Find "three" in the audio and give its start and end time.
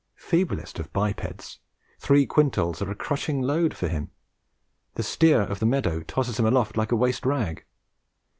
1.99-2.25